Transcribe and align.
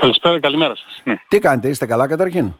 Καλησπέρα, 0.00 0.40
καλημέρα 0.40 0.76
σας. 0.76 1.00
Ναι. 1.04 1.14
Τι 1.28 1.38
κάνετε, 1.38 1.68
είστε 1.68 1.86
καλά 1.86 2.06
καταρχήν; 2.06 2.52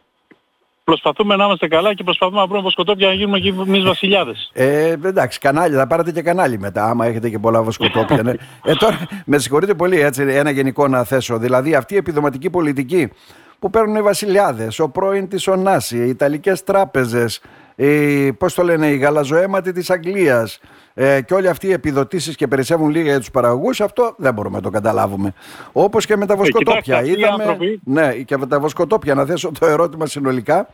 Προσπαθούμε 0.85 1.37
να 1.37 1.45
είμαστε 1.45 1.69
καλά 1.69 1.95
και 1.95 2.05
προσπαθούμε 2.05 2.41
να 2.41 2.47
βρούμε 2.47 2.63
βοσκοτόπια 2.63 3.07
να 3.07 3.15
γίνουμε 3.15 3.39
και 3.39 3.49
εμείς 3.49 3.83
βασιλιάδες. 3.83 4.51
Ε, 4.53 4.89
εντάξει, 4.89 5.39
κανάλι, 5.39 5.75
θα 5.75 5.87
πάρετε 5.87 6.13
και 6.13 6.23
κανάλι 6.23 6.59
μετά, 6.59 6.85
άμα 6.85 7.07
έχετε 7.07 7.29
και 7.31 7.39
πολλά 7.39 7.63
βοσκοτόπια. 7.63 8.23
ναι. 8.23 8.33
ε, 8.65 8.75
τώρα, 8.75 8.99
με 9.25 9.39
συγχωρείτε 9.39 9.75
πολύ, 9.75 10.01
έτσι, 10.01 10.23
ένα 10.23 10.51
γενικό 10.51 10.89
να 10.89 11.05
θέσω. 11.05 11.39
Δηλαδή, 11.39 11.75
αυτή 11.75 11.95
η 11.95 11.97
επιδοματική 11.97 12.51
πολιτική 12.51 13.13
που 13.59 13.71
παίρνουν 13.71 13.97
οι 13.97 14.03
βασιλιάδες, 14.03 14.79
ο 14.79 14.89
πρώην 14.89 15.29
της 15.29 15.47
Ωνάση, 15.47 15.97
οι 15.97 16.09
Ιταλικές 16.09 16.65
τράπεζες, 16.65 17.41
οι, 17.75 18.33
πώς 18.33 18.55
το 18.55 18.63
λένε, 18.63 18.87
οι 18.87 18.97
γαλαζοαίματοι 18.97 19.73
της 19.73 19.91
Αγγλίας 19.91 20.61
ε, 20.95 21.21
και 21.23 21.35
όλοι 21.35 21.49
αυτοί 21.49 21.67
οι 21.67 21.73
επιδοτήσεις 21.73 22.37
και 22.37 22.47
περισσεύουν 22.47 22.91
λίγα 22.91 23.11
για 23.11 23.19
τους 23.19 23.31
παραγωγούς, 23.31 23.81
αυτό 23.81 24.15
δεν 24.19 24.35
μπορούμε 24.35 24.57
να 24.57 24.63
το 24.63 24.71
καταλάβουμε. 24.71 25.35
Όπως 25.73 26.07
και 26.07 26.17
με 26.17 26.27
τα 26.27 26.33
ε, 26.33 26.37
βοσκοτόπια. 26.37 26.99
Ε, 26.99 27.11
Είδαμε, 27.11 27.57
ναι, 27.85 28.13
και 28.13 28.37
με 28.37 28.47
τα 28.47 28.61
βοσκοτόπια, 28.61 29.15
να 29.15 29.25
θέσω 29.25 29.53
το 29.61 29.67
ερώτημα 29.67 30.07
συνολικά, 30.07 30.69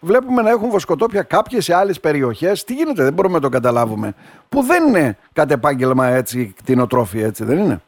βλέπουμε 0.00 0.42
να 0.42 0.50
έχουν 0.50 0.70
βοσκοτόπια 0.70 1.22
κάποιες 1.22 1.64
σε 1.64 1.74
άλλες 1.74 2.00
περιοχές. 2.00 2.64
Τι 2.64 2.74
γίνεται, 2.74 3.02
δεν 3.02 3.12
μπορούμε 3.12 3.34
να 3.34 3.40
το 3.40 3.48
καταλάβουμε. 3.48 4.14
Που 4.48 4.62
δεν 4.62 4.88
είναι 4.88 5.18
κατ' 5.32 5.50
επάγγελμα 5.50 6.06
έτσι 6.06 6.54
κτηνοτρόφοι, 6.56 7.22
έτσι 7.22 7.44
δεν 7.44 7.58
είναι; 7.58 7.82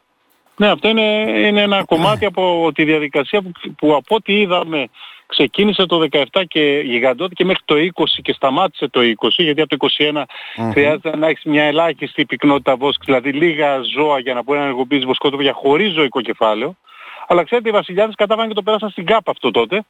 Ναι, 0.55 0.71
αυτό 0.71 0.87
είναι, 0.87 1.01
είναι 1.47 1.61
ένα 1.61 1.83
κομμάτι 1.83 2.25
από 2.31 2.71
τη 2.73 2.83
διαδικασία 2.83 3.41
που, 3.41 3.51
που 3.77 3.95
από 3.95 4.15
ό,τι 4.15 4.39
είδαμε 4.39 4.89
ξεκίνησε 5.25 5.85
το 5.85 6.07
17 6.11 6.43
και 6.47 6.81
γιγαντώθηκε 6.85 7.45
μέχρι 7.45 7.61
το 7.65 7.75
20 7.75 8.03
και 8.21 8.33
σταμάτησε 8.33 8.87
το 8.87 8.99
20 8.99 9.29
γιατί 9.37 9.61
από 9.61 9.77
το 9.77 9.87
21 9.97 10.13
mm 10.17 10.23
χρειάζεται 10.71 11.17
να 11.17 11.27
έχεις 11.27 11.43
μια 11.43 11.63
ελάχιστη 11.63 12.25
πυκνότητα 12.25 12.75
βόσκης, 12.75 13.05
δηλαδή 13.05 13.31
λίγα 13.31 13.79
ζώα 13.95 14.19
για 14.19 14.33
να 14.33 14.43
μπορεί 14.43 14.57
να 14.59 14.63
ενεργοποιήσεις 14.63 15.05
βοσκότοπια 15.05 15.53
χωρίς 15.53 15.93
ζωικό 15.93 16.21
κεφάλαιο. 16.21 16.75
Αλλά 17.27 17.43
ξέρετε 17.43 17.69
οι 17.69 17.71
βασιλιάδες 17.71 18.15
κατάβανε 18.15 18.47
και 18.47 18.53
το 18.53 18.61
πέρασαν 18.61 18.89
στην 18.89 19.05
ΚΑΠ 19.05 19.29
αυτό 19.29 19.51
τότε. 19.51 19.83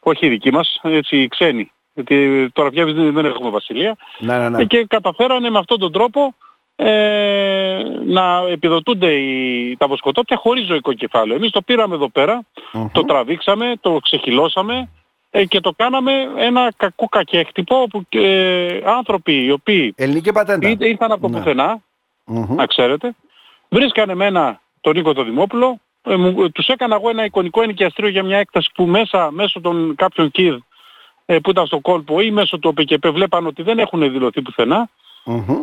Όχι 0.00 0.26
οι 0.26 0.28
δικοί 0.28 0.50
μας, 0.50 0.80
έτσι 0.82 1.16
οι 1.16 1.28
ξένοι. 1.28 1.72
Γιατί 1.94 2.48
τώρα 2.52 2.70
πια 2.70 2.84
δεν 2.84 3.24
έχουμε 3.24 3.50
βασιλεία. 3.50 3.96
Ναι, 4.18 4.38
ναι, 4.38 4.48
ναι. 4.48 4.64
Και 4.64 4.84
καταφέρανε 4.88 5.50
με 5.50 5.58
αυτόν 5.58 5.78
τον 5.78 5.92
τρόπο 5.92 6.34
ε, 6.76 7.82
να 8.06 8.42
επιδοτούνται 8.50 9.12
οι, 9.12 9.76
τα 9.76 9.86
βοσκοτόπια 9.86 10.36
χωρίς 10.36 10.66
ζωικό 10.66 10.92
κεφάλαιο. 10.92 11.36
Εμείς 11.36 11.50
το 11.50 11.62
πήραμε 11.62 11.94
εδώ 11.94 12.10
το 12.92 13.04
τραβήξαμε, 13.04 13.74
το 13.80 13.98
ξεχυλώσαμε 14.02 14.88
ε, 15.30 15.44
και 15.44 15.60
το 15.60 15.72
κάναμε 15.76 16.12
ένα 16.36 16.72
κακό 16.76 17.06
κακέκτυπο 17.06 17.80
όπου 17.80 18.06
ε, 18.08 18.80
άνθρωποι 18.84 19.44
οι 19.44 19.50
οποίοι 19.50 19.94
Ελληνική 19.96 20.32
πατέντα. 20.32 20.68
ήρθαν 20.78 21.12
από 21.12 21.20
το 21.20 21.28
ναι. 21.28 21.38
πουθενά, 21.38 21.80
να 22.48 22.66
ξέρετε, 22.66 23.14
βρίσκανε 23.68 24.14
μένα 24.14 24.60
τον 24.80 24.96
Νίκο 24.96 25.12
το 25.12 25.24
Δημόπουλο, 25.24 25.80
ε, 26.02 26.16
μου, 26.16 26.50
τους 26.50 26.66
έκανα 26.66 26.94
εγώ 26.94 27.08
ένα 27.08 27.24
εικονικό 27.24 27.62
ενοικιαστήριο 27.62 28.10
για 28.10 28.22
μια 28.22 28.38
έκταση 28.38 28.70
που 28.74 28.84
μέσα, 28.86 29.30
μέσω 29.30 29.60
των 29.60 29.94
κάποιων 29.94 30.30
κίδ 30.30 30.54
ε, 31.26 31.38
που 31.38 31.50
ήταν 31.50 31.66
στο 31.66 31.80
κόλπο 31.80 32.20
ή 32.20 32.30
μέσω 32.30 32.58
του 32.58 32.74
ΟΠΚΠ 32.76 33.06
βλέπαν 33.08 33.46
ότι 33.46 33.62
δεν 33.62 33.78
έχουν 33.78 34.12
δηλωθεί 34.12 34.42
πουθενά 34.42 34.88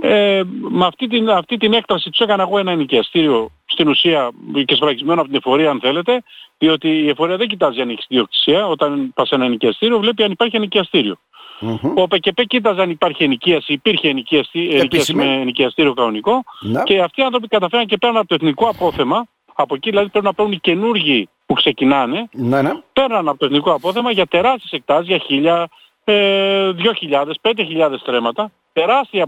ε, 0.02 0.42
με 0.70 0.86
αυτή 0.86 1.08
την, 1.08 1.30
αυτή 1.30 1.58
την 1.58 1.74
έκταση 1.74 2.10
τους 2.10 2.20
έκανα 2.20 2.44
εγώ 2.44 2.58
ένα 2.58 2.72
ενοικιαστήριο 2.72 3.52
στην 3.66 3.88
ουσία 3.88 4.32
και 4.66 4.76
σφραγισμένο 4.76 5.22
από 5.22 5.30
την 5.30 5.38
εφορία 5.38 5.70
αν 5.70 5.80
θέλετε 5.80 6.24
διότι 6.58 6.90
η 6.90 7.10
εφορία 7.10 7.38
δεν 7.38 7.48
κοιτάζει 7.48 7.82
αν 7.82 7.90
έχει 7.90 8.06
διοκτησία 8.08 8.68
όταν 8.68 9.12
πας 9.14 9.28
σε 9.28 9.36
ένα 9.36 9.46
ενοικιαστήριο 9.46 10.00
βλέπει 10.00 10.24
αν 10.24 10.32
υπάρχει 10.32 10.56
ενοικιαστήριο. 10.56 11.18
Mm-hmm. 11.62 11.94
Ο 11.96 12.08
ΠΚΠ 12.08 12.42
κοίταζε 12.48 12.82
αν 12.82 12.90
υπάρχει 12.90 13.24
ενοικίαση, 13.24 13.74
υπήρχε 13.74 14.10
ενοικίαση, 14.10 15.14
με 15.14 15.24
ενοικιαστήριο 15.24 15.94
κανονικό 15.94 16.44
ναι. 16.60 16.84
και 16.84 17.02
αυτοί 17.02 17.22
οι 17.22 17.24
άνθρωποι 17.24 17.48
καταφέραν 17.48 17.86
και 17.86 17.98
πέραν 17.98 18.18
από 18.18 18.28
το 18.28 18.36
εθνικό 18.36 18.68
απόθεμα, 18.68 19.28
από 19.54 19.76
εκεί 19.76 19.90
δηλαδή 19.90 20.10
πρέπει 20.10 20.26
να 20.26 20.34
παίρνουν 20.34 20.54
οι 20.54 20.60
καινούργοι 20.60 21.30
που 21.46 21.54
ξεκινάνε, 21.54 22.30
ναι, 22.32 22.62
ναι. 22.62 22.72
πέραν 22.94 23.28
από 23.28 23.38
το 23.38 23.46
εθνικό 23.46 23.72
απόθεμα 23.72 24.12
για 24.12 24.26
τεράστιες 24.26 24.72
εκτάσεις, 24.72 25.08
για 25.08 25.18
χίλια, 25.18 25.70
ε, 26.04 26.72
2.000, 27.10 27.32
5.000 27.42 27.98
στρέμματα, 28.00 28.52
τεράστια 28.74 29.28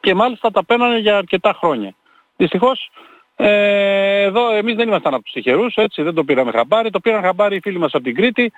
και 0.00 0.14
μάλιστα 0.14 0.50
τα 0.50 0.64
παίρνανε 0.64 0.98
για 0.98 1.16
αρκετά 1.16 1.52
χρόνια. 1.52 1.94
Δυστυχώς 2.36 2.90
ε, 3.36 4.22
εδώ 4.22 4.54
εμείς 4.54 4.74
δεν 4.74 4.88
ήμασταν 4.88 5.14
από 5.14 5.22
τους 5.22 5.32
τυχερούς, 5.32 5.74
έτσι 5.74 6.02
δεν 6.02 6.14
το 6.14 6.24
πήραμε 6.24 6.50
χαμπάρι, 6.50 6.90
το 6.90 7.00
πήραν 7.00 7.22
χαμπάρι 7.22 7.56
οι 7.56 7.60
φίλοι 7.60 7.78
μας 7.78 7.94
από 7.94 8.04
την 8.04 8.14
Κρήτη 8.14 8.52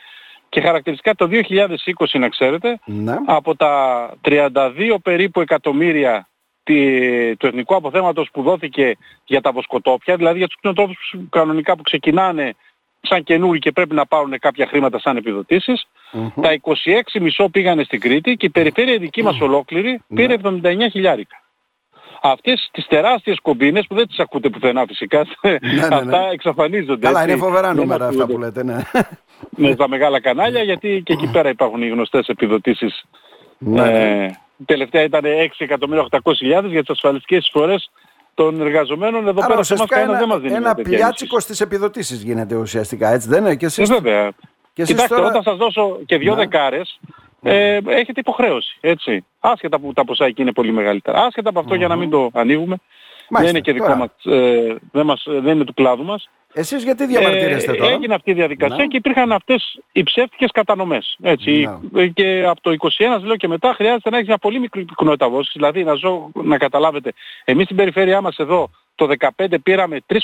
και 0.49 0.61
χαρακτηριστικά 0.61 1.15
το 1.15 1.29
2020 1.31 2.19
να 2.19 2.29
ξέρετε, 2.29 2.79
ναι. 2.85 3.17
από 3.27 3.57
τα 3.57 4.15
32 4.25 4.49
περίπου 5.03 5.41
εκατομμύρια 5.41 6.29
του 7.39 7.47
εθνικού 7.47 7.75
αποθέματος 7.75 8.29
που 8.33 8.43
δόθηκε 8.43 8.97
για 9.25 9.41
τα 9.41 9.53
βοσκοτόπια, 9.53 10.17
δηλαδή 10.17 10.39
για 10.39 10.47
τους 10.47 10.57
κτηνοτρόφους 10.57 11.15
κανονικά 11.31 11.77
που 11.77 11.83
ξεκινάνε 11.83 12.55
σαν 13.01 13.23
καινούργοι 13.23 13.59
και 13.59 13.73
πρέπει 13.73 13.95
να 13.95 14.07
πάρουν 14.07 14.39
κάποια 14.39 14.67
χρήματα 14.67 14.99
σαν 14.99 15.17
επιδοτήσεις. 15.17 15.87
Τα 16.41 16.61
26 17.15 17.21
μισό 17.21 17.49
πήγανε 17.49 17.85
στην 17.85 18.01
Κρήτη 18.01 18.37
και 18.37 18.47
η 18.47 18.51
περιφέρεια 18.51 18.99
δική 18.99 19.23
μας 19.23 19.41
ολόκληρη 19.41 20.03
πήρε 20.15 20.37
79 20.43 20.77
ναι. 20.77 20.89
χιλιάρικα. 20.89 21.37
Αυτές 22.23 22.69
τις 22.73 22.87
τεράστιες 22.87 23.39
κομπίνες 23.43 23.87
που 23.87 23.95
δεν 23.95 24.07
τις 24.07 24.19
ακούτε 24.19 24.49
πουθενά 24.49 24.85
φυσικά, 24.87 25.27
ναι, 25.43 25.51
ναι, 25.51 25.87
αυτά 25.97 26.29
εξαφανίζονται. 26.33 27.07
Καλά, 27.07 27.23
είναι 27.23 27.37
φοβερά 27.37 27.75
νούμερα 27.75 28.07
αυτά 28.07 28.27
που 28.27 28.39
λέτε, 28.39 28.65
ναι. 28.65 28.77
Με 29.51 29.75
τα 29.75 29.89
μεγάλα 29.89 30.21
κανάλια, 30.21 30.63
γιατί 30.63 31.03
και 31.05 31.13
εκεί 31.13 31.31
πέρα 31.33 31.49
υπάρχουν 31.49 31.83
οι 31.83 31.89
γνωστές 31.89 32.27
επιδοτήσεις. 32.27 33.05
Ε, 33.77 34.29
τελευταία 34.65 35.03
ήταν 35.03 35.23
6.800.000 35.59 36.65
για 36.65 36.81
τις 36.81 36.91
ασφαλιστικές 36.91 37.39
εισφορές 37.39 37.91
των 38.35 38.61
εργαζομένων 38.61 39.29
εδώ 39.29 39.47
πέρα 39.47 39.63
σε 39.63 39.75
ένας, 39.75 40.19
δεν 40.19 40.29
μας 40.29 40.41
δίνει 40.41 40.55
ένα 40.55 40.75
πλιάτσικο 40.75 41.41
στις 41.41 41.61
επιδοτήσεις 41.61 42.23
γίνεται 42.23 42.55
ουσιαστικά, 42.55 43.13
έτσι 43.13 43.29
δεν 43.29 43.45
είναι 43.45 43.57
και 43.57 43.67
εσείς. 43.67 43.91
Ε, 43.91 43.95
βέβαια. 43.95 44.33
Και 44.75 44.83
εσείς 44.83 44.95
Κοιτάξτε, 44.95 45.17
τώρα... 45.17 45.29
όταν 45.29 45.43
σας 45.43 45.57
δώσω 45.57 45.99
και 46.07 46.19
δύο 46.19 46.35
ναι. 46.35 46.37
δεκάρες, 46.37 47.01
ε, 47.43 47.79
έχετε 47.87 48.21
υποχρέωση, 48.21 48.77
έτσι. 48.81 49.25
Άσχετα 49.41 49.81
που 49.81 49.93
τα 49.93 50.05
ποσά 50.05 50.25
εκεί 50.25 50.43
είναι 50.43 50.53
πολύ 50.53 50.73
μεγαλύτερα. 50.73 51.25
Άσχετα 51.25 51.49
από 51.49 51.59
αυτό 51.61 51.75
για 51.75 51.89
να 51.89 51.97
μην 51.97 52.11
το 52.11 52.31
ανοίγουμε. 52.33 52.77
Μάλιστα, 53.29 53.39
δεν 53.39 53.49
είναι 53.49 53.61
και 53.61 53.73
δικό 53.73 53.95
μας, 53.95 54.11
ε, 54.25 54.77
δεν, 54.93 55.07
μας, 55.07 55.23
δεν 55.27 55.55
είναι 55.55 55.65
του 55.65 55.75
κλάδου 55.75 56.05
μας. 56.05 56.29
Εσείς 56.53 56.83
γιατί 56.83 57.07
διαμαρτύρεστε 57.07 57.73
ε, 57.73 57.75
τώρα; 57.75 57.93
Έγινε 57.93 58.15
αυτή 58.15 58.31
η 58.31 58.35
διαδικασία 58.35 58.77
ναι. 58.77 58.87
και 58.87 58.97
υπήρχαν 58.97 59.33
αυτές 59.33 59.79
οι 59.93 60.03
ψεύτικες 60.03 60.51
κατανομές. 60.51 61.17
Έτσι. 61.23 61.69
Ναι. 61.91 62.07
Και 62.07 62.45
από 62.47 62.61
το 62.61 62.75
21 63.19 63.21
λέω 63.23 63.37
και 63.37 63.49
μετά 63.49 63.73
χρειάζεται 63.75 64.11
να 64.11 64.17
έχεις 64.17 64.29
μια 64.29 64.39
πολύ 64.39 64.59
μικρή 64.59 64.85
πυκνότητα 64.85 65.29
βόσης. 65.29 65.53
Δηλαδή 65.55 65.85
να, 65.85 65.95
ζω, 65.95 66.31
να 66.35 66.59
καταλάβετε, 66.59 67.13
εμείς 67.45 67.65
στην 67.65 67.77
περιφέρειά 67.77 68.21
μας 68.21 68.37
εδώ 68.37 68.71
το 68.95 69.09
15 69.39 69.55
πήραμε 69.63 70.01
3, 70.07 70.17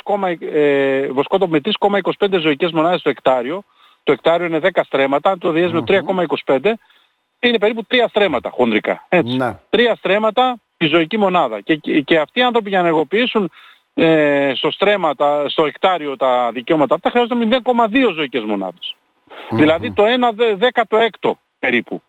ε, 0.53 1.09
με 1.49 1.61
3,25 1.63 2.41
ζωικές 2.41 2.73
μονάδες 2.73 3.03
το 3.03 3.11
εκτάριο. 3.11 3.65
Το 4.03 4.13
εκτάριο 4.13 4.47
είναι 4.47 4.61
10 4.63 4.69
στρέμματα, 4.85 5.31
αν 5.31 5.39
το 5.39 5.51
διες 5.51 5.73
με 5.73 5.83
3,25 5.87 6.73
είναι 7.41 7.59
περίπου 7.59 7.87
3 7.91 7.95
στρέμματα 8.09 8.51
χονδρικά. 8.51 9.07
Έτσι. 9.09 9.37
Ναι. 9.37 9.59
3 9.71 9.93
στρέμματα 9.97 10.57
τη 10.77 10.87
ζωική 10.87 11.19
μονάδα. 11.19 11.61
Και, 11.61 11.77
και 11.77 12.19
αυτοί 12.19 12.41
οι 12.41 12.43
άνθρωποι 12.43 12.69
για 12.69 12.79
να 12.81 12.87
ενεργοποιήσουν 12.87 13.51
ε, 13.95 14.53
στο 14.55 14.71
στρέμα, 14.71 15.15
τα, 15.15 15.49
στο 15.49 15.67
εκτάριο 15.67 16.17
τα 16.17 16.51
δικαιώματα 16.53 16.95
αυτά 16.95 17.11
χρειάζονται 17.11 17.61
0,2 17.65 18.13
ζωικές 18.15 18.43
μονάδες. 18.43 18.97
Δηλαδή 19.51 19.93
το 19.93 20.05
1 20.05 20.69
16 21.21 21.31
περίπου. 21.59 22.03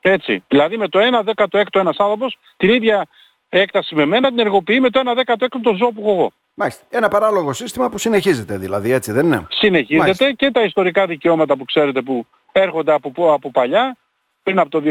Έτσι. 0.00 0.44
Δηλαδή 0.48 0.76
με 0.76 0.88
το 0.88 0.98
1 1.24 1.44
16 1.46 1.62
ένας 1.72 1.96
άνθρωπος 1.98 2.38
την 2.56 2.68
ίδια 2.68 3.06
έκταση 3.48 3.94
με 3.94 4.04
μένα 4.04 4.28
την 4.28 4.38
ενεργοποιεί 4.38 4.78
με 4.80 4.90
το 4.90 5.00
1 5.04 5.34
16 5.34 5.46
το 5.62 5.74
ζώο 5.74 5.92
που 5.92 6.00
έχω 6.00 6.10
εγώ. 6.10 6.32
Μάλιστα. 6.58 6.84
Ένα 6.88 7.08
παράλογο 7.08 7.52
σύστημα 7.52 7.88
που 7.88 7.98
συνεχίζεται 7.98 8.56
δηλαδή, 8.58 8.92
έτσι 8.92 9.12
δεν 9.12 9.26
είναι; 9.26 9.46
Συνεχίζεται 9.50 9.98
Μάλιστα. 9.98 10.32
και 10.32 10.50
τα 10.50 10.62
ιστορικά 10.62 11.06
δικαιώματα 11.06 11.56
που 11.56 11.64
ξέρετε 11.64 12.02
που 12.02 12.26
έρχονται 12.52 12.92
από, 12.92 13.32
από 13.32 13.50
παλιά, 13.50 13.96
πριν 14.42 14.58
από 14.58 14.68
το 14.68 14.82
2000, 14.84 14.86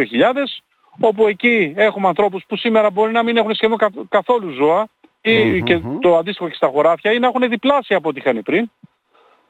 όπου 1.00 1.27
εκεί 1.27 1.73
έχουμε 1.75 2.07
ανθρώπους 2.07 2.44
που 2.47 2.57
σήμερα 2.57 2.89
μπορεί 2.89 3.11
να 3.11 3.23
μην 3.23 3.38
έχουν 3.38 3.53
σχεδόν 3.53 3.77
καθόλου 4.09 4.50
ζώα, 4.50 4.88
ή 5.22 5.61
και 5.63 5.81
το 6.01 6.17
αντίστοιχο 6.17 6.50
και 6.50 6.56
στα 6.56 6.67
χωράφια 6.67 7.11
ή 7.11 7.19
να 7.19 7.27
έχουν 7.27 7.50
διπλάσια 7.50 7.97
από 7.97 8.09
ό,τι 8.09 8.19
είχαν 8.19 8.41
πριν 8.44 8.69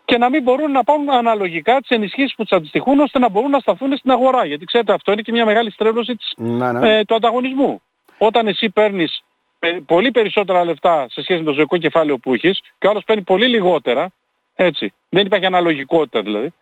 και 0.05 0.17
να 0.17 0.29
μην 0.29 0.43
μπορούν 0.43 0.71
να 0.71 0.83
πάρουν 0.83 1.09
αναλογικά 1.09 1.79
τις 1.79 1.89
ενισχύσεις 1.89 2.35
που 2.35 2.43
τους 2.43 2.57
αντιστοιχούν 2.57 2.99
ώστε 2.99 3.19
να 3.19 3.29
μπορούν 3.29 3.49
να 3.49 3.59
σταθούν 3.59 3.97
στην 3.97 4.11
αγορά. 4.11 4.45
Γιατί 4.45 4.65
ξέρετε 4.65 4.93
αυτό 4.93 5.11
είναι 5.11 5.21
και 5.21 5.31
μια 5.31 5.45
μεγάλη 5.45 5.71
στρέβλωση 5.71 6.15
της, 6.15 6.33
ναι, 6.37 6.71
ναι. 6.71 6.97
Ε, 6.97 7.03
του 7.03 7.15
ανταγωνισμού. 7.15 7.81
Όταν 8.17 8.47
εσύ 8.47 8.69
παίρνεις 8.69 9.23
πολύ 9.85 10.11
περισσότερα 10.11 10.65
λεφτά 10.65 11.05
σε 11.09 11.21
σχέση 11.21 11.39
με 11.39 11.45
το 11.45 11.53
ζωικό 11.53 11.77
κεφάλαιο 11.77 12.17
που 12.17 12.33
έχεις 12.33 12.61
και 12.77 12.87
ο 12.87 12.89
άλλος 12.89 13.03
παίρνει 13.03 13.21
πολύ 13.21 13.47
λιγότερα, 13.47 14.11
έτσι, 14.55 14.93
δεν 15.09 15.25
υπάρχει 15.25 15.45
αναλογικότητα 15.45 16.21
δηλαδή, 16.21 16.53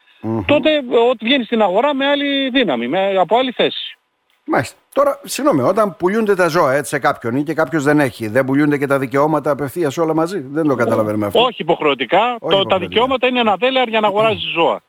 τότε 0.45 0.69
ό,τι 1.09 1.25
βγαίνει 1.25 1.43
στην 1.43 1.61
αγορά 1.61 1.95
με 1.95 2.05
άλλη 2.07 2.49
δύναμη, 2.49 2.87
με, 2.87 3.17
από 3.17 3.37
άλλη 3.37 3.51
θέση. 3.51 3.97
Μάλιστα. 4.45 4.75
Τώρα, 4.93 5.19
συγγνώμη, 5.23 5.61
όταν 5.61 5.95
πουλούνται 5.97 6.35
τα 6.35 6.47
ζώα 6.47 6.73
έτσι, 6.73 6.89
σε 6.89 6.99
κάποιον 6.99 7.35
ή 7.35 7.43
και 7.43 7.53
κάποιος 7.53 7.83
δεν 7.83 7.99
έχει, 7.99 8.27
δεν 8.27 8.45
πουλούνται 8.45 8.77
και 8.77 8.87
τα 8.87 8.99
δικαιώματα 8.99 9.51
απευθείας 9.51 9.97
όλα 9.97 10.13
μαζί; 10.13 10.39
Δεν 10.39 10.67
το 10.67 10.75
καταλαβαίνουμε 10.75 11.25
αυτό. 11.25 11.39
Όχι 11.39 11.61
υποχρεωτικά. 11.61 12.19
Όχι 12.19 12.39
το, 12.39 12.45
υποχρεωτικά. 12.45 12.75
Τα 12.75 12.79
δικαιώματα 12.79 13.27
είναι 13.27 13.39
ένα 13.39 13.55
δέλεαρ 13.55 13.87
για 13.87 13.99
να 13.99 14.07
αγοράζεις 14.07 14.51
ζώα. 14.53 14.81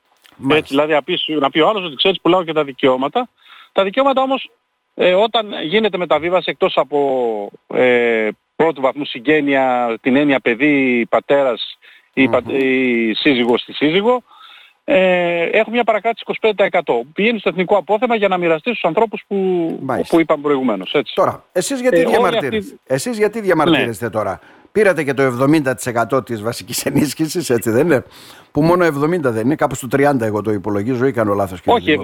Έτσι, 0.51 0.67
δηλαδή 0.69 0.93
να 0.93 1.03
πεις, 1.03 1.25
να 1.41 1.51
πει 1.51 1.61
ο 1.61 1.69
άλλος 1.69 1.85
ότι 1.85 1.97
ξέρεις 1.97 2.21
πουλάω 2.21 2.45
και 2.45 2.53
τα 2.53 2.65
δικαιώματα. 2.65 3.29
Τα 3.73 3.85
δικαιώματα 3.85 4.23
όμως 4.23 4.51
ε, 4.99 5.15
όταν 5.15 5.63
γίνεται 5.63 5.97
μεταβίβαση 5.97 6.51
εκτός 6.51 6.77
από 6.77 7.51
ε, 7.67 8.29
πρώτου 8.57 8.81
βαθμού 8.81 9.05
συγγένεια, 9.05 9.97
την 10.01 10.17
έννοια 10.17 10.41
παιδί, 10.41 11.07
πατέρας 11.11 11.79
η, 12.13 12.23
η 12.47 13.15
σύζυγος 13.15 13.61
στη 13.61 13.73
σύζυγο, 13.73 14.23
ε, 14.89 15.43
έχουμε 15.43 15.75
μια 15.75 15.85
παρακράτηση 15.85 16.25
25%. 16.43 16.81
Πηγαίνεις 17.13 17.41
στο 17.41 17.49
εθνικό 17.49 17.77
απόθεμα 17.77 18.17
για 18.17 18.29
να 18.29 18.37
μοιραστείς 18.37 18.77
στους 18.77 18.89
ανθρώπους 18.89 19.25
που, 19.27 19.37
που 20.09 20.21
είπαν 20.21 20.41
προηγουμένως. 20.41 20.93
Έτσι. 20.93 21.15
Τώρα, 21.15 21.45
εσείς 21.53 21.81
γιατί, 21.81 22.01
ε, 22.01 22.05
διαμαρτύρεστε, 22.05 22.57
αυτή... 22.57 22.81
εσείς 22.87 23.19
γιατί 23.19 23.41
διαμαρτύρεστε 23.41 24.05
ναι. 24.05 24.11
τώρα; 24.11 24.41
Πήρατε 24.73 25.05
και 25.05 25.15
το 25.15 25.23
70% 26.13 26.25
της 26.25 26.43
βασικής 26.43 26.85
ενίσχυσης, 26.87 27.51
έτσι 27.51 27.71
δεν 27.71 27.87
είναι; 27.87 28.05
Που 28.53 28.63
μόνο 28.63 28.87
70 28.87 29.21
δεν 29.21 29.45
είναι, 29.45 29.55
κάπου 29.55 29.75
στο 29.75 29.89
30 29.93 30.21
εγώ 30.21 30.43
το 30.43 30.51
υπολογίζω 30.51 31.07
ή 31.07 31.13
κάνω 31.13 31.35
λάθος. 31.35 31.61
Όχι, 31.65 32.01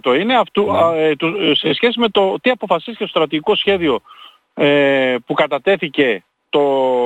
70% 0.00 0.18
είναι 0.20 0.36
αυτού, 0.36 0.72
ναι. 0.72 1.08
ε, 1.08 1.54
σε 1.54 1.72
σχέση 1.72 2.00
με 2.00 2.08
το 2.08 2.40
τι 2.40 2.50
αποφασίστηκε 2.50 2.96
στο 2.96 3.06
στρατηγικό 3.06 3.54
σχέδιο 3.56 4.00
ε, 4.54 5.16
που 5.26 5.34
κατατέθηκε 5.34 6.24
το 6.48 6.62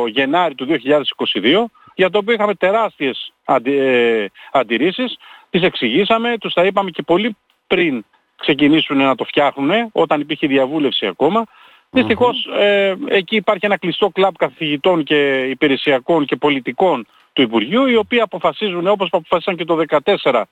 Γενάρη 0.07 0.55
του 0.55 0.67
2022 0.67 1.65
για 1.99 2.11
το 2.11 2.19
οποίο 2.19 2.35
είχαμε 2.35 2.55
τεράστιες 2.55 3.33
αντι, 3.45 3.79
ε, 3.79 4.27
αντιρρήσεις, 4.53 5.19
τις 5.51 5.63
εξηγήσαμε, 5.63 6.39
τους 6.39 6.53
τα 6.53 6.65
είπαμε 6.65 6.91
και 6.91 7.03
πολύ 7.03 7.37
πριν 7.67 8.05
ξεκινήσουν 8.37 8.97
να 8.97 9.15
το 9.15 9.25
φτιάχνουν, 9.25 9.71
όταν 9.93 10.21
υπήρχε 10.21 10.47
διαβούλευση 10.47 11.07
ακόμα. 11.07 11.45
Δυστυχώς 11.91 12.49
ε, 12.59 12.95
εκεί 13.09 13.37
υπάρχει 13.37 13.67
ένα 13.67 13.77
κλειστό 13.77 14.09
κλαμπ 14.09 14.35
καθηγητών 14.39 15.05
και 15.05 15.47
υπηρεσιακών 15.51 16.25
και 16.25 16.37
πολιτικών 16.37 17.07
του 17.33 17.43
Υπουργείου, 17.43 17.87
οι 17.87 17.97
οποίοι 17.97 18.21
αποφασίζουν 18.21 18.87
όπως 18.87 19.09
αποφασίσαν 19.13 19.57
και 19.57 19.65
το 19.65 19.85
2014 20.23 20.43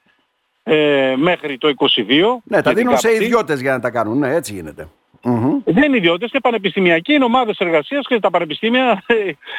ε, 0.62 1.14
μέχρι 1.16 1.58
το 1.58 1.75
22. 1.76 1.88
Ναι, 2.44 2.62
τα 2.62 2.72
δίνουν 2.72 2.96
σε 2.96 3.14
ιδιώτες 3.14 3.60
για 3.60 3.72
να 3.72 3.81
τα 3.81 3.90
κάνουν, 3.90 4.19
ναι, 4.19 4.34
έτσι 4.34 4.52
γίνεται. 4.52 4.88
Mm-hmm. 5.23 5.63
Δεν 5.65 5.83
είναι 5.83 5.97
ιδιώτες 5.97 6.31
και 6.31 6.41
πανεπιστημιακοί, 6.41 7.13
είναι 7.13 7.25
ομάδες 7.25 7.59
εργασίας 7.59 8.07
και 8.07 8.21
τα 8.21 8.31
πανεπιστήμια 8.31 9.03
ε, 9.07 9.15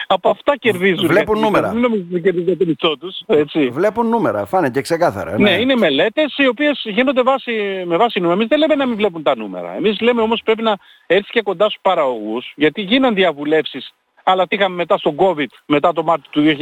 από 0.08 0.30
αυτά 0.30 0.58
κερδίζουν. 0.58 1.08
Βλέπουν 1.08 1.40
νούμερα. 1.40 1.72
Δεν 1.72 1.82
νομίζω 1.82 2.04
ότι 2.12 2.22
κερδίζουν 2.22 2.58
το 2.58 2.66
μισθό 2.66 2.98
τους. 2.98 3.22
Έτσι. 3.26 3.70
Βλέπουν 3.70 4.08
νούμερα, 4.08 4.46
φάνηκε 4.46 4.82
ξεκάθαρα. 4.82 5.32
Ναι. 5.32 5.50
ναι, 5.50 5.60
είναι 5.60 5.76
μελέτες 5.76 6.38
οι 6.38 6.48
οποίες 6.48 6.82
γίνονται 6.86 7.22
βάση, 7.22 7.84
με 7.86 7.98
βάση 7.98 8.20
νούμερα. 8.20 8.36
Εμείς 8.36 8.48
δεν 8.48 8.60
λέμε 8.60 8.76
να 8.76 8.86
μην 8.86 8.96
βλέπουν 8.96 9.24
τα 9.24 9.36
νούμερα. 9.36 9.76
Εμείς 9.76 10.00
λέμε 10.00 10.22
όμως 10.22 10.42
πρέπει 10.44 10.62
να 10.62 10.78
έρθει 11.08 11.32
και 11.32 11.42
κοντά 11.42 11.66
στους 11.66 11.82
παραγωγούς, 11.82 12.54
γιατί 12.56 12.82
γίναν 12.82 13.14
διαβουλεύσεις 13.14 13.94
αλλά 14.30 14.48
τι 14.48 14.56
είχαμε 14.56 14.76
μετά 14.76 14.98
στον 14.98 15.16
COVID, 15.18 15.48
μετά 15.66 15.94
το 15.94 16.04
Μάρτιο 16.04 16.30
του 16.32 16.56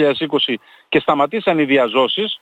2020 0.48 0.54
και 0.90 1.00
σταματήσαν 1.00 1.60
οι 1.60 1.64
διαζώσεις 1.64 2.40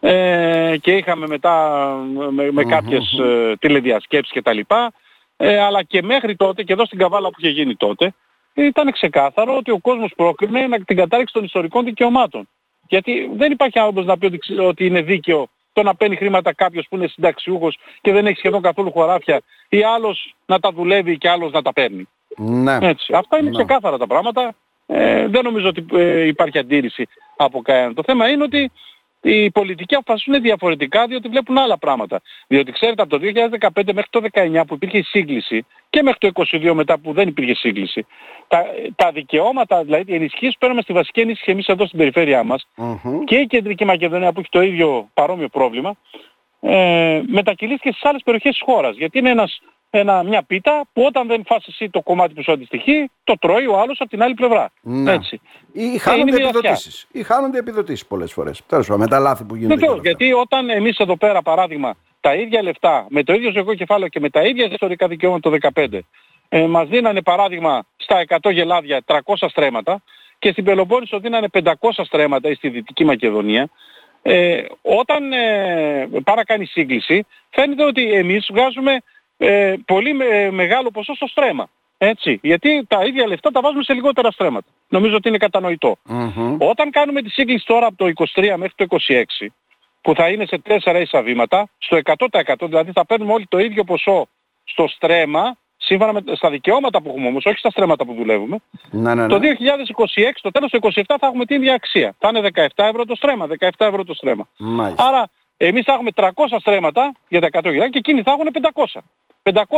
ε, 0.00 0.76
και 0.80 0.92
είχαμε 0.92 1.26
μετά 1.26 1.84
με, 2.30 2.52
με 2.52 2.64
κάποιες 2.64 3.18
ε, 3.18 3.56
τηλεδιασκέψεις 3.58 4.34
κτλ. 4.34 4.58
Ε, 5.36 5.58
αλλά 5.58 5.82
και 5.82 6.02
μέχρι 6.02 6.36
τότε 6.36 6.62
και 6.62 6.72
εδώ 6.72 6.84
στην 6.84 6.98
Καβάλα 6.98 7.28
που 7.28 7.36
είχε 7.38 7.48
γίνει 7.48 7.76
τότε 7.76 8.14
ήταν 8.54 8.92
ξεκάθαρο 8.92 9.56
ότι 9.56 9.70
ο 9.70 9.78
κόσμος 9.78 10.12
πρόκρινε 10.16 10.68
την 10.84 10.96
κατάρριξη 10.96 11.34
των 11.34 11.44
ιστορικών 11.44 11.84
δικαιωμάτων. 11.84 12.48
Γιατί 12.88 13.30
δεν 13.36 13.52
υπάρχει 13.52 13.78
άνθρωπος 13.78 14.04
να 14.04 14.18
πει 14.18 14.26
ότι, 14.26 14.58
ότι 14.58 14.86
είναι 14.86 15.02
δίκαιο 15.02 15.48
το 15.72 15.82
να 15.82 15.94
παίρνει 15.94 16.16
χρήματα 16.16 16.54
κάποιος 16.54 16.86
που 16.88 16.96
είναι 16.96 17.06
συνταξιούχος 17.06 17.78
και 18.00 18.12
δεν 18.12 18.26
έχει 18.26 18.38
σχεδόν 18.38 18.62
καθόλου 18.62 18.92
χωράφια 18.92 19.40
ή 19.68 19.82
άλλος 19.82 20.34
να 20.46 20.58
τα 20.58 20.72
δουλεύει 20.72 21.18
και 21.18 21.28
άλλος 21.28 21.52
να 21.52 21.62
τα 21.62 21.72
παίρνει. 21.72 22.08
Ναι. 22.36 22.78
Έτσι. 22.80 23.12
Αυτά 23.14 23.38
είναι 23.38 23.50
ναι. 23.50 23.56
ξεκάθαρα 23.56 23.98
τα 23.98 24.06
πράγματα. 24.06 24.54
Ε, 24.86 25.26
δεν 25.28 25.44
νομίζω 25.44 25.68
ότι 25.68 25.86
ε, 25.92 26.26
υπάρχει 26.26 26.58
αντίρρηση 26.58 27.08
από 27.36 27.62
κανέναν. 27.62 27.94
Το 27.94 28.02
θέμα 28.06 28.28
είναι 28.28 28.42
ότι 28.42 28.70
οι 29.24 29.50
πολιτικοί 29.50 29.94
αποφασίζουν 29.94 30.42
διαφορετικά 30.42 31.06
διότι 31.06 31.28
βλέπουν 31.28 31.58
άλλα 31.58 31.78
πράγματα. 31.78 32.20
Διότι 32.46 32.72
ξέρετε 32.72 33.02
από 33.02 33.18
το 33.18 33.26
2015 33.74 33.92
μέχρι 33.94 34.10
το 34.10 34.20
2019 34.32 34.62
που 34.66 34.74
υπήρχε 34.74 35.02
σύγκληση 35.02 35.66
και 35.90 36.02
μέχρι 36.02 36.18
το 36.18 36.44
2022 36.52 36.72
μετά 36.72 36.98
που 36.98 37.12
δεν 37.12 37.28
υπήρχε 37.28 37.54
σύγκληση, 37.54 38.06
τα, 38.48 38.64
τα 38.96 39.10
δικαιώματα, 39.12 39.84
δηλαδή 39.84 40.12
οι 40.12 40.14
ενισχύσεις 40.14 40.56
παίρνουμε 40.58 40.82
στη 40.82 40.92
βασική 40.92 41.20
ενίσχυση 41.20 41.50
εμείς 41.50 41.66
εδώ 41.66 41.86
στην 41.86 41.98
περιφέρειά 41.98 42.42
μας 42.42 42.66
και 43.24 43.36
η 43.36 43.46
Κεντρική 43.46 43.84
Μακεδονία 43.84 44.32
που 44.32 44.40
έχει 44.40 44.48
το 44.50 44.62
ίδιο 44.62 45.08
παρόμοιο 45.14 45.48
πρόβλημα, 45.48 45.96
ε, 46.60 47.22
μετακυλήθηκε 47.26 47.90
στις 47.90 48.04
άλλες 48.04 48.22
περιοχές 48.24 48.50
της 48.50 48.62
χώρας. 48.64 48.96
Γιατί 48.96 49.18
είναι 49.18 49.30
ένας 49.30 49.60
ένα, 49.98 50.22
μια 50.22 50.42
πίτα 50.42 50.84
που 50.92 51.02
όταν 51.02 51.26
δεν 51.26 51.42
φας 51.46 51.66
εσύ 51.66 51.90
το 51.90 52.00
κομμάτι 52.00 52.34
που 52.34 52.42
σου 52.42 52.52
αντιστοιχεί, 52.52 53.10
το 53.24 53.34
τρώει 53.38 53.66
ο 53.66 53.78
άλλος 53.80 54.00
από 54.00 54.10
την 54.10 54.22
άλλη 54.22 54.34
πλευρά. 54.34 54.70
Ναι. 54.82 55.12
Έτσι. 55.12 55.40
Ή 55.72 55.98
χάνονται 55.98 56.36
επιδοτήσεις. 56.36 57.06
Ή 57.12 57.22
χάνονται 57.22 57.58
επιδοτήσεις 57.58 58.06
πολλές 58.06 58.32
φορές. 58.32 58.62
Τέλος 58.66 58.86
πάντων, 58.86 59.02
με 59.02 59.08
τα 59.08 59.18
λάθη 59.18 59.44
που 59.44 59.54
γίνονται. 59.56 59.74
Βεβαίως, 59.74 60.00
γιατί 60.00 60.32
όταν 60.32 60.70
εμείς 60.70 60.96
εδώ 60.98 61.16
πέρα 61.16 61.42
παράδειγμα 61.42 61.94
τα 62.20 62.34
ίδια 62.34 62.62
λεφτά 62.62 63.06
με 63.08 63.22
το 63.22 63.32
ίδιο 63.32 63.50
ζωικό 63.50 63.74
κεφάλαιο 63.74 64.08
και 64.08 64.20
με 64.20 64.30
τα 64.30 64.42
ίδια 64.42 64.68
ιστορικά 64.70 65.08
δικαιώματα 65.08 65.50
το 65.50 65.56
2015 65.74 65.98
ε, 66.48 66.66
μας 66.66 66.88
δίνανε 66.88 67.22
παράδειγμα 67.22 67.82
στα 67.96 68.24
100 68.42 68.52
γελάδια 68.52 69.02
300 69.06 69.18
στρέμματα 69.48 70.02
και 70.38 70.50
στην 70.50 70.64
Πελοπόννησο 70.64 71.18
δίνανε 71.18 71.46
500 71.52 71.70
στρέμματα 72.04 72.48
ή 72.48 72.54
στη 72.54 72.68
Δυτική 72.68 73.04
Μακεδονία 73.04 73.68
ε, 74.22 74.62
όταν 74.82 75.32
ε, 75.32 76.08
πάρα 76.24 76.44
κάνει 76.44 76.64
σύγκληση 76.64 77.26
φαίνεται 77.50 77.84
ότι 77.84 78.12
εμείς 78.12 78.48
βγάζουμε 78.52 78.98
ε, 79.36 79.74
πολύ 79.84 80.14
μεγάλο 80.50 80.90
ποσό 80.90 81.14
στο 81.14 81.26
στρέμα. 81.26 81.68
Έτσι. 81.98 82.38
Γιατί 82.42 82.84
τα 82.88 83.04
ίδια 83.04 83.26
λεφτά 83.26 83.50
τα 83.50 83.60
βάζουμε 83.60 83.82
σε 83.82 83.92
λιγότερα 83.92 84.30
στρέμματα. 84.30 84.66
Νομίζω 84.88 85.16
ότι 85.16 85.28
είναι 85.28 85.38
Όταν 86.58 86.90
κάνουμε 86.90 87.22
τη 87.22 87.30
σύγκληση 87.30 87.66
τώρα 87.66 87.86
από 87.86 87.96
το 87.96 88.12
23 88.34 88.54
μέχρι 88.56 88.72
το 88.76 88.86
26, 88.88 89.46
που 90.00 90.14
θα 90.14 90.28
είναι 90.28 90.46
σε 90.46 90.62
4 90.84 91.00
ίσα 91.00 91.22
βήματα, 91.22 91.68
στο 91.78 91.98
100% 92.04 92.54
δηλαδή 92.60 92.92
θα 92.92 93.06
παίρνουμε 93.06 93.32
όλοι 93.32 93.46
το 93.48 93.58
ίδιο 93.58 93.84
ποσό 93.84 94.28
στο 94.64 94.88
στρέμα, 94.88 95.56
σύμφωνα 95.76 96.12
με 96.12 96.22
στα 96.34 96.50
δικαιώματα 96.50 97.02
που 97.02 97.08
έχουμε 97.08 97.26
όμως, 97.26 97.44
όχι 97.44 97.58
στα 97.58 97.70
στρέμματα 97.70 98.04
που 98.04 98.14
δουλεύουμε. 98.14 98.56
Να, 98.90 99.14
ναι, 99.14 99.26
Το 99.26 99.38
2026, 99.38 100.40
το 100.42 100.50
τέλος 100.50 100.70
του 100.70 100.78
27 100.82 101.02
θα 101.06 101.26
έχουμε 101.26 101.44
την 101.44 101.56
ίδια 101.56 101.74
αξία. 101.74 102.14
Θα 102.18 102.28
είναι 102.28 102.50
17 102.54 102.66
ευρώ 102.76 103.04
το 103.04 103.14
στρέμα, 103.14 103.46
17 103.60 103.68
ευρώ 103.78 104.04
το 104.04 104.14
στρέμα. 104.14 104.48
Άρα 104.96 105.28
εμείς 105.56 105.84
θα 105.84 105.92
έχουμε 105.92 106.10
300 106.14 106.28
στρέμματα 106.58 107.12
για 107.28 107.40
τα 107.40 107.48
100 107.52 107.62
και 107.62 107.98
εκείνοι 107.98 108.22
θα 108.22 108.30
έχουν 108.30 108.48
500. 108.94 109.00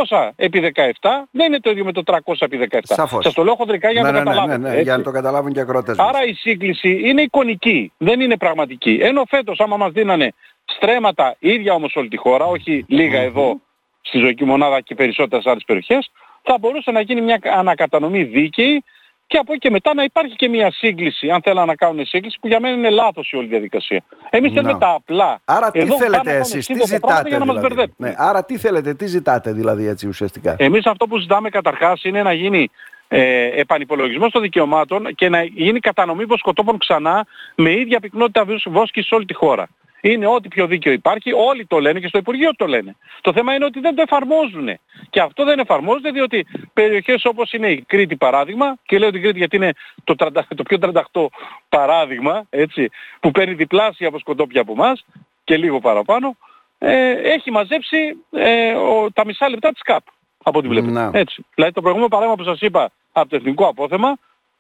500 0.08 0.31
επί 0.37 0.73
17 0.75 0.82
δεν 1.31 1.46
είναι 1.46 1.61
το 1.61 1.70
ίδιο 1.70 1.84
με 1.84 1.93
το 1.93 2.02
300 2.06 2.17
επί 2.38 2.69
17. 2.70 2.78
Σαφώς. 2.82 3.25
Σας 3.25 3.34
το 3.34 3.44
λέω 3.44 3.55
χοντρικά 3.55 3.90
για 3.90 4.02
να 4.02 4.11
ναι, 4.11 4.19
το 4.19 4.25
ναι, 4.25 4.31
καταλάβετε. 4.31 4.58
Ναι, 4.58 4.75
ναι, 4.75 4.81
για 4.81 4.96
να 4.96 5.02
το 5.02 5.11
καταλάβουν 5.11 5.52
και 5.52 5.58
οι 5.58 5.62
ακρότες 5.62 5.99
Άρα 5.99 6.25
η 6.25 6.32
σύγκληση 6.32 7.00
είναι 7.05 7.23
εικονική, 7.23 7.93
δεν 7.96 8.20
είναι 8.20 8.37
πραγματική. 8.37 8.99
Ενώ 9.02 9.23
φέτος 9.28 9.61
άμα 9.61 9.76
μας 9.76 9.93
δίνανε 9.93 10.32
στρέμματα 10.64 11.37
ίδια 11.38 11.75
όμως 11.75 11.96
όλη 11.96 12.08
τη 12.08 12.17
χώρα, 12.17 12.44
όχι 12.44 12.84
λίγα 12.88 13.20
εδώ 13.20 13.61
στη 14.00 14.19
ζωική 14.19 14.44
μονάδα 14.44 14.81
και 14.81 14.94
περισσότερες 14.94 15.46
άλλες 15.46 15.62
περιοχές, 15.67 16.11
θα 16.43 16.56
μπορούσε 16.61 16.90
να 16.90 17.00
γίνει 17.00 17.20
μια 17.20 17.38
ανακατανομή 17.43 18.22
δίκαιη 18.22 18.84
και 19.26 19.38
από 19.38 19.52
εκεί 19.52 19.61
και 19.61 19.70
μετά 19.70 19.94
να 19.94 20.02
υπάρχει 20.02 20.34
και 20.34 20.49
μια 20.49 20.70
σύγκληση, 20.70 21.31
αν 21.31 21.40
θέλουν 21.43 21.67
να 21.67 21.75
κάνουν 21.75 22.06
σύγκληση, 22.06 22.38
που 22.40 22.49
για 22.49 22.61
μένα 22.61 22.76
είναι 22.76 22.90
λάθος 22.90 23.31
η 23.31 23.37
όλη 23.37 23.46
διαδικασία. 23.46 24.02
Εμείς 24.31 24.52
θέλουμε 24.52 24.78
τα 24.78 24.88
απλά. 24.88 25.40
Άρα 25.44 25.70
τι 25.70 25.78
Εδώ 25.78 25.96
θέλετε 25.96 26.37
εσείς, 26.37 26.67
τι 26.67 26.86
ζητάτε 26.86 27.29
για 27.29 27.39
να 27.39 27.44
δηλαδή; 27.44 27.74
Μας 27.77 27.89
ναι, 27.96 28.15
άρα 28.17 28.44
τι 28.44 28.58
θέλετε, 28.58 28.94
τι 28.94 29.06
ζητάτε 29.06 29.53
δηλαδή 29.53 29.86
έτσι 29.86 30.08
ουσιαστικά; 30.08 30.56
Εμείς 30.58 30.86
αυτό 30.86 31.06
που 31.06 31.19
ζητάμε 31.19 31.48
καταρχάς 31.48 32.05
είναι 32.05 32.22
να 32.22 32.32
γίνει 32.32 32.70
ε, 33.08 33.60
επανυπολογισμός 33.60 34.32
των 34.32 34.43
δικαιωμάτων 34.43 35.15
και 35.15 35.29
να 35.29 35.43
γίνει 35.43 35.81
κατανομή 35.81 36.24
βοσκοτόπων 36.24 36.79
ξανά 36.79 37.27
με 37.55 37.70
ίδια 37.70 38.01
πυκνότητα 38.01 38.44
βόσκης 38.67 39.06
σε 39.06 39.15
όλη 39.15 39.24
τη 39.24 39.34
χώρα 39.34 39.69
είναι 40.00 40.26
ό,τι 40.26 40.48
πιο 40.48 40.67
δίκαιο 40.67 40.93
υπάρχει. 40.93 41.32
Όλοι 41.32 41.67
το 41.67 41.79
λένε 41.79 42.00
και 42.00 42.08
στο 42.08 42.19
Υπουργείο 42.19 42.50
το 42.56 42.67
λένε. 42.67 42.96
Το 43.20 43.32
θέμα 43.32 43.55
είναι 43.55 43.65
ότι 43.65 43.81
δεν 43.81 43.94
το 43.94 44.03
εφαρμόζουν. 44.03 44.69
Και 45.10 45.20
αυτό 45.20 45.44
δεν 45.44 45.58
εφαρμόζεται 45.58 46.10
διότι 46.10 46.46
περιοχές 46.72 47.24
όπως 47.24 47.53
είναι 47.53 47.70
η 47.70 47.82
Κρήτη 47.82 48.17
παράδειγμα, 48.17 48.76
και 48.86 48.98
λέω 48.98 49.10
την 49.10 49.22
Κρήτη 49.22 49.38
γιατί 49.38 49.56
είναι 49.56 49.72
το, 50.05 50.15
το 50.55 50.62
πιο 50.62 50.79
38 51.12 51.26
παράδειγμα, 51.69 52.46
έτσι, 52.50 52.88
που 53.20 53.31
παίρνει 53.31 53.55
διπλάσια 53.55 54.08
από 54.08 54.19
σκοτόπια 54.19 54.60
από 54.60 54.72
εμάς 54.72 55.05
και 55.44 55.56
λίγο 55.56 55.81
παραπάνω, 55.81 56.36
ε, 56.79 57.10
έχει 57.10 57.50
μαζέψει 57.50 57.96
ε, 58.31 58.72
ο, 58.72 59.12
τα 59.12 59.24
μισά 59.24 59.48
λεπτά 59.48 59.72
της 59.72 59.82
ΚΑΠ 59.82 60.03
από 60.43 60.58
ό,τι 60.58 60.69
βλέπετε. 60.69 61.10
Έτσι. 61.12 61.44
Δηλαδή 61.55 61.72
το 61.72 61.81
προηγούμενο 61.81 62.10
παράδειγμα 62.10 62.36
που 62.36 62.50
σας 62.50 62.60
είπα 62.60 62.91
από 63.12 63.29
το 63.29 63.36
εθνικό 63.36 63.67
απόθεμα 63.67 64.17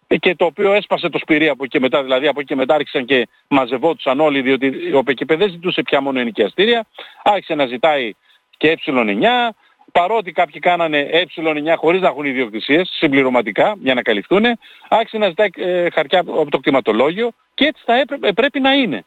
και 0.06 0.34
το 0.34 0.44
οποίο 0.44 0.72
έσπασε 0.72 1.08
το 1.08 1.18
σπυρί 1.18 1.48
από 1.48 1.64
εκεί 1.64 1.72
και 1.72 1.80
μετά, 1.80 2.02
δηλαδή 2.02 2.26
από 2.26 2.40
εκεί 2.40 2.48
και 2.48 2.54
μετά 2.54 2.74
άρχισαν 2.74 3.04
και 3.04 3.28
μαζευόντουσαν 3.48 4.20
όλοι, 4.20 4.40
διότι 4.40 4.92
ο 4.94 5.02
ΠΚΠ 5.02 5.36
δεν 5.36 5.50
ζητούσε 5.50 5.82
πια 5.82 6.00
μόνο 6.00 6.20
ενοικιαστήρια, 6.20 6.86
άρχισε 7.22 7.54
να 7.54 7.66
ζητάει 7.66 8.12
και 8.56 8.78
ε9, 8.84 9.24
παρότι 9.92 10.32
κάποιοι 10.32 10.60
κάνανε 10.60 11.08
ε9 11.12 11.74
χωρίς 11.76 12.00
να 12.00 12.08
έχουν 12.08 12.24
ιδιοκτησίες, 12.24 12.88
συμπληρωματικά, 12.92 13.74
για 13.78 13.94
να 13.94 14.02
καλυφθούν, 14.02 14.44
άρχισε 14.88 15.18
να 15.18 15.28
ζητάει 15.28 15.48
ε, 15.56 15.90
χαρτιά 15.90 16.18
από 16.18 16.50
το 16.50 16.58
κτηματολόγιο 16.58 17.30
και 17.54 17.64
έτσι 17.64 17.82
θα 17.86 17.94
έπρεπε, 17.94 18.32
πρέπει 18.32 18.60
να 18.60 18.74
ειναι 18.74 19.04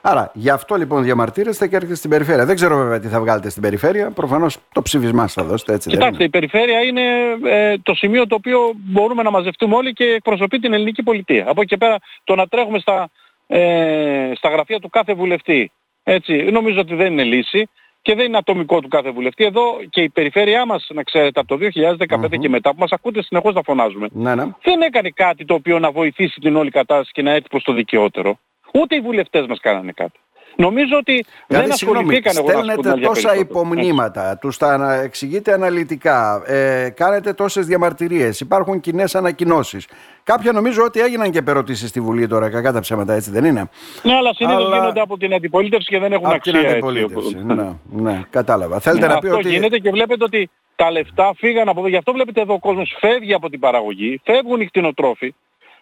Άρα, 0.00 0.30
γι' 0.34 0.50
αυτό 0.50 0.74
λοιπόν 0.74 1.02
διαμαρτύρεστε 1.02 1.68
και 1.68 1.74
έρχεστε 1.74 1.96
στην 1.96 2.10
περιφέρεια. 2.10 2.44
Δεν 2.46 2.54
ξέρω 2.54 2.76
βέβαια 2.76 3.00
τι 3.00 3.08
θα 3.08 3.20
βγάλετε 3.20 3.50
στην 3.50 3.62
περιφέρεια. 3.62 4.10
Προφανώς 4.10 4.58
το 4.72 4.82
ψηφισμά 4.82 5.26
θα 5.26 5.44
δώσετε 5.44 5.72
έτσι. 5.72 5.90
Κοιτάξτε, 5.90 6.24
η 6.24 6.28
περιφέρεια 6.28 6.80
είναι 6.80 7.02
ε, 7.44 7.78
το 7.78 7.94
σημείο 7.94 8.26
το 8.26 8.34
οποίο 8.34 8.58
μπορούμε 8.74 9.22
να 9.22 9.30
μαζευτούμε 9.30 9.74
όλοι 9.74 9.92
και 9.92 10.04
εκπροσωπεί 10.04 10.58
την 10.58 10.72
ελληνική 10.72 11.02
πολιτεία. 11.02 11.44
Από 11.48 11.60
εκεί 11.60 11.70
και 11.70 11.76
πέρα 11.76 11.98
το 12.24 12.34
να 12.34 12.46
τρέχουμε 12.46 12.78
στα, 12.78 13.10
ε, 13.46 14.30
στα 14.34 14.48
γραφεία 14.48 14.78
του 14.78 14.88
κάθε 14.88 15.14
βουλευτή. 15.14 15.70
Έτσι, 16.02 16.32
νομίζω 16.32 16.80
ότι 16.80 16.94
δεν 16.94 17.12
είναι 17.12 17.24
λύση 17.24 17.68
και 18.02 18.14
δεν 18.14 18.26
είναι 18.26 18.36
ατομικό 18.36 18.80
του 18.80 18.88
κάθε 18.88 19.10
βουλευτή. 19.10 19.44
Εδώ 19.44 19.62
και 19.90 20.02
η 20.02 20.08
περιφέρειά 20.08 20.66
μας, 20.66 20.86
να 20.94 21.02
ξέρετε, 21.02 21.40
από 21.40 21.48
το 21.48 21.56
2015 21.56 22.38
και 22.38 22.48
μετά 22.48 22.70
που 22.70 22.76
μας 22.78 22.92
ακούτε 22.92 23.22
συνεχώς 23.22 23.54
να 23.54 23.62
φωνάζουμε, 23.62 24.08
ναι, 24.12 24.34
ναι. 24.34 24.44
δεν 24.62 24.80
έκανε 24.80 25.10
κάτι 25.10 25.44
το 25.44 25.54
οποίο 25.54 25.78
να 25.78 25.90
βοηθήσει 25.90 26.40
την 26.40 26.56
όλη 26.56 26.70
κατάσταση 26.70 27.10
και 27.12 27.22
να 27.22 27.30
έρθει 27.30 27.48
προς 27.48 27.62
το 27.62 27.72
δικαιότερο. 27.72 28.38
Ούτε 28.74 28.96
οι 28.96 29.00
βουλευτές 29.00 29.46
μας 29.46 29.60
κάνανε 29.60 29.92
κάτι. 29.92 30.18
Νομίζω 30.60 30.96
ότι 30.96 31.24
δηλαδή, 31.46 31.66
δεν 31.66 31.72
ασχοληθήκαν 31.72 32.36
εγώ 32.36 32.48
Στέλνετε 32.48 32.92
τόσα 32.92 33.36
υπομνήματα, 33.36 34.38
τους 34.40 34.56
τα 34.56 35.00
εξηγείτε 35.02 35.52
αναλυτικά, 35.52 36.42
ε, 36.46 36.88
κάνετε 36.96 37.32
τόσες 37.32 37.66
διαμαρτυρίες, 37.66 38.40
υπάρχουν 38.40 38.80
κοινές 38.80 39.14
ανακοινώσεις. 39.14 39.86
Κάποια 40.22 40.52
νομίζω 40.52 40.82
ότι 40.84 41.00
έγιναν 41.00 41.30
και 41.30 41.42
περωτήσεις 41.42 41.88
στη 41.88 42.00
Βουλή 42.00 42.26
τώρα, 42.26 42.50
κακά 42.50 42.72
τα 42.72 42.80
ψέματα 42.80 43.14
έτσι 43.14 43.30
δεν 43.30 43.44
είναι; 43.44 43.68
Ναι, 44.02 44.14
αλλά 44.14 44.34
συνήθως 44.34 44.64
αλλά... 44.64 44.76
γίνονται 44.76 45.00
από 45.00 45.18
την 45.18 45.34
αντιπολίτευση 45.34 45.88
και 45.88 45.98
δεν 45.98 46.12
έχουν 46.12 46.26
από 46.26 46.34
αξία. 46.34 46.52
Την 46.52 46.68
αντιπολίτευση, 46.68 47.28
έτσι, 47.34 47.44
ναι, 47.44 47.72
ναι, 47.90 48.22
κατάλαβα. 48.30 48.80
Θέλετε 48.80 49.06
ναι, 49.06 49.12
να 49.12 49.18
πει 49.18 49.26
αυτό 49.26 49.38
ότι... 49.38 49.48
γίνεται 49.48 49.78
και 49.78 49.90
βλέπετε 49.90 50.24
ότι 50.24 50.50
τα 50.76 50.90
λεφτά 50.90 51.32
φύγαν 51.36 51.68
από 51.68 51.80
εδώ. 51.80 51.88
Γι' 51.88 51.96
αυτό 51.96 52.12
βλέπετε 52.12 52.40
εδώ 52.40 52.54
ο 52.54 52.58
κόσμος 52.58 52.96
φεύγει 53.00 53.34
από 53.34 53.50
την 53.50 53.60
παραγωγή, 53.60 54.20
φεύγουν 54.24 54.60
οι 54.60 54.66
κτηνοτρόφοι, 54.66 55.34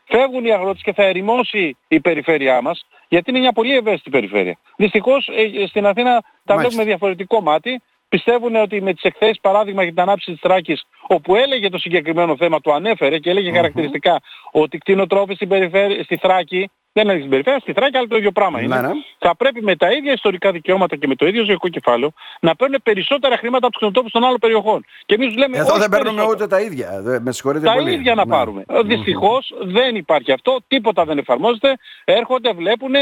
φεύγουν 0.09 0.45
οι 0.45 0.53
αγρότες 0.53 0.83
και 0.83 0.93
θα 0.93 1.03
ερημώσει 1.03 1.77
η 1.89 2.01
περιφέρειά 2.01 2.61
μας, 2.63 2.87
γιατί 3.09 3.31
είναι 3.31 3.39
μια 3.39 3.53
πολύ 3.53 3.77
ευαίσθητη 3.77 4.11
περιφέρεια. 4.11 4.59
Δυστυχώς 4.77 5.29
ε, 5.29 5.67
στην 5.67 5.87
Αθήνα 5.87 6.23
τα 6.45 6.57
βλέπουμε 6.57 6.85
διαφορετικό 6.85 7.41
μάτι. 7.41 7.83
Πιστεύουν 8.09 8.57
ότι 8.57 8.83
με 8.83 8.93
τις 8.93 9.03
εκθέσεις 9.03 9.41
παράδειγμα 9.41 9.83
για 9.83 9.93
την 9.93 10.01
ανάπτυξη 10.01 10.31
της 10.31 10.41
Θράκης, 10.41 10.83
όπου 11.07 11.37
έλεγε 11.37 11.69
το 11.69 11.79
συγκεκριμένο 11.79 12.37
θέμα, 12.37 12.61
το 12.61 12.73
ανέφερε 12.73 13.19
και 13.19 13.31
έλεγε 13.31 13.53
χαρακτηριστικά 13.53 14.21
ότι 14.53 14.79
κτηνοτρόφοι 14.79 15.35
στην 15.35 15.49
περιφέρεια, 15.49 16.05
στη 16.05 16.17
Θράκη 16.17 16.71
δεν 16.97 17.09
είναι 17.09 17.19
στην 17.19 17.31
περιφέρεια, 17.31 17.59
στη 17.59 17.73
Θράκη, 17.73 17.97
αλλά 17.97 18.07
το 18.07 18.17
ίδιο 18.17 18.33
πράγμα 18.33 18.61
είναι. 18.61 18.75
Ναι, 18.81 18.87
ναι. 18.87 18.93
Θα 19.19 19.37
πρέπει 19.37 19.63
με 19.63 19.77
τα 19.77 19.93
ίδια 19.93 20.13
ιστορικά 20.13 20.53
δικαιώματα 20.53 20.97
και 20.97 21.07
με 21.07 21.15
το 21.15 21.27
ίδιο 21.27 21.45
ζωικό 21.45 21.69
κεφάλαιο 21.69 22.13
να 22.41 22.57
παίρνουν 22.57 22.81
περισσότερα 22.83 23.37
χρήματα 23.37 23.67
από 23.67 23.71
τους 23.71 23.77
κτηνοτρόφους 23.77 24.13
των 24.13 24.25
άλλων 24.25 24.39
περιοχών. 24.39 24.85
Και 25.07 25.15
εμείς 25.15 25.37
λέμε 25.37 25.59
Εδώ 25.59 25.77
δεν 25.77 25.89
παίρνουμε 25.89 26.23
ούτε 26.31 26.47
τα 26.47 26.61
ίδια. 26.61 26.89
Με 27.21 27.33
συγχωρείτε 27.33 27.65
τα 27.65 27.73
πολύ. 27.73 27.85
Τα 27.85 27.91
ίδια 27.91 28.15
να 28.15 28.25
ναι. 28.25 28.33
πάρουμε. 28.33 28.65
Δυστυχώς 28.85 29.55
δεν 29.63 29.97
υπάρχει 29.97 30.33
αυτό, 30.33 30.59
τίποτα 30.69 31.05
δεν 31.05 31.19
εφαρμόζεται, 31.19 31.77
έρχονται, 32.05 32.53
βλέπουν 32.53 32.93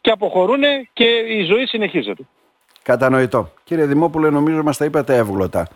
και 0.00 0.10
αποχωρούν 0.10 0.62
και 0.92 1.04
η 1.28 1.42
ζωή 1.42 1.66
συνεχίζεται. 1.66 2.22
Κατανοητό. 2.82 3.52
Κύριε 3.64 3.86
Δημόπουλε, 3.86 4.30
νομίζω 4.30 4.62
μας 4.62 4.76
τα 4.76 4.84
είπατε 4.84 5.16
εύγλωτα. 5.16 5.68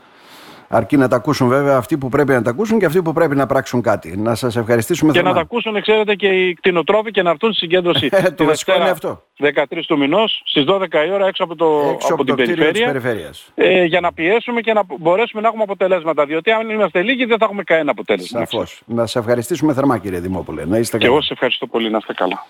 Αρκεί 0.74 0.96
να 0.96 1.08
τα 1.08 1.16
ακούσουν 1.16 1.48
βέβαια 1.48 1.76
αυτοί 1.76 1.98
που 1.98 2.08
πρέπει 2.08 2.32
να 2.32 2.42
τα 2.42 2.50
ακούσουν 2.50 2.78
και 2.78 2.84
αυτοί 2.84 3.02
που 3.02 3.12
πρέπει 3.12 3.36
να 3.36 3.46
πράξουν 3.46 3.82
κάτι. 3.82 4.16
Να 4.16 4.34
σας 4.34 4.56
ευχαριστήσουμε 4.56 5.12
Και 5.12 5.18
θερμά. 5.18 5.32
να 5.32 5.36
τα 5.36 5.42
ακούσουν, 5.42 5.82
ξέρετε, 5.82 6.14
και 6.14 6.26
οι 6.26 6.54
κτηνοτρόφοι 6.54 7.10
και 7.10 7.22
να 7.22 7.30
έρθουν 7.30 7.52
στη 7.52 7.58
συγκέντρωση. 7.58 8.08
το 8.36 8.44
βασικό 8.44 8.74
είναι 8.74 8.90
αυτό. 8.90 9.22
13 9.42 9.86
του 9.86 9.98
μηνός, 9.98 10.42
στις 10.44 10.64
12 10.68 11.04
η 11.06 11.10
ώρα 11.12 11.26
έξω 11.26 11.44
από, 11.44 11.56
το, 11.56 11.66
έξω 11.92 12.12
από, 12.12 12.22
από 12.22 12.24
την 12.24 12.34
περιφέρεια. 12.34 13.32
Ε, 13.54 13.84
για 13.84 14.00
να 14.00 14.12
πιέσουμε 14.12 14.60
και 14.60 14.72
να 14.72 14.82
μπορέσουμε 14.98 15.42
να 15.42 15.48
έχουμε 15.48 15.62
αποτελέσματα. 15.62 16.26
Διότι 16.26 16.50
αν 16.50 16.70
είμαστε 16.70 17.02
λίγοι 17.02 17.24
δεν 17.24 17.38
θα 17.38 17.44
έχουμε 17.44 17.62
κανένα 17.62 17.90
αποτέλεσμα. 17.90 18.38
Σαφώς. 18.38 18.82
Να 18.86 19.06
σας 19.06 19.16
ευχαριστήσουμε 19.16 19.72
θερμά 19.74 19.98
κύριε 19.98 20.20
Δημόπουλε. 20.20 20.64
Να 20.64 20.78
είστε 20.78 20.98
καλά. 20.98 21.08
Και 21.08 21.12
εγώ 21.12 21.20
σας 21.20 21.30
ευχαριστώ 21.30 21.66
πολύ. 21.66 21.90
Να 21.90 21.98
είστε 21.98 22.12
καλά. 22.12 22.46